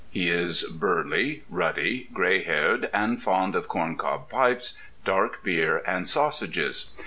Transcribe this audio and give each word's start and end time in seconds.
He 0.09 0.29
is 0.31 0.63
burly, 0.63 1.43
ruddy, 1.47 2.07
gray 2.11 2.41
haired, 2.41 2.89
and 2.91 3.21
fond 3.21 3.55
of 3.55 3.67
corncob 3.67 4.29
pipes, 4.31 4.75
dark 5.05 5.43
beer, 5.43 5.83
and 5.85 6.07
sausages. 6.07 6.91